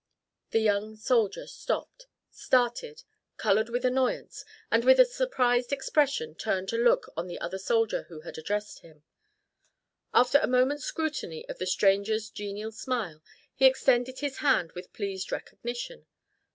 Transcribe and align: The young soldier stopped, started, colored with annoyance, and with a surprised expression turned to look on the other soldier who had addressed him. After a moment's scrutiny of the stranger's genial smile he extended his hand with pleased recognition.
The 0.49 0.61
young 0.61 0.95
soldier 0.95 1.45
stopped, 1.45 2.07
started, 2.31 3.03
colored 3.37 3.69
with 3.69 3.85
annoyance, 3.85 4.43
and 4.71 4.83
with 4.83 4.99
a 4.99 5.05
surprised 5.05 5.71
expression 5.71 6.33
turned 6.33 6.69
to 6.69 6.75
look 6.77 7.13
on 7.15 7.27
the 7.27 7.37
other 7.39 7.59
soldier 7.59 8.05
who 8.09 8.21
had 8.21 8.39
addressed 8.39 8.79
him. 8.79 9.03
After 10.11 10.39
a 10.39 10.47
moment's 10.47 10.85
scrutiny 10.85 11.47
of 11.47 11.59
the 11.59 11.67
stranger's 11.67 12.31
genial 12.31 12.71
smile 12.71 13.21
he 13.53 13.67
extended 13.67 14.21
his 14.21 14.37
hand 14.39 14.71
with 14.71 14.91
pleased 14.91 15.31
recognition. 15.31 16.07